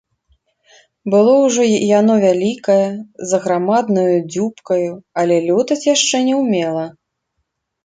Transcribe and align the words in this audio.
Было 1.13 1.33
ўжо 1.41 1.63
яно 1.99 2.13
вялікае, 2.23 2.79
з 3.33 3.37
аграмаднаю 3.39 4.07
дзюбкаю, 4.33 4.93
але 5.23 5.35
лётаць 5.47 5.81
яшчэ 5.95 6.25
не 6.33 6.43
ўмела. 6.43 6.85